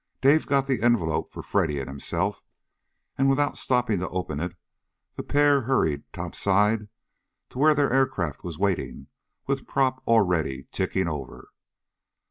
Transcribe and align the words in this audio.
Dave 0.19 0.47
got 0.47 0.65
the 0.65 0.81
envelope 0.81 1.31
for 1.31 1.43
Freddy 1.43 1.79
and 1.79 1.87
himself, 1.87 2.41
and 3.19 3.29
without 3.29 3.55
stopping 3.55 3.99
to 3.99 4.09
open 4.09 4.39
it 4.39 4.55
the 5.13 5.21
pair 5.21 5.61
hurried 5.61 6.11
top 6.11 6.33
side 6.33 6.87
to 7.51 7.59
where 7.59 7.75
their 7.75 7.93
aircraft 7.93 8.43
was 8.43 8.57
waiting 8.57 9.09
with 9.45 9.67
prop 9.67 10.01
already 10.07 10.65
ticking 10.71 11.07
over. 11.07 11.49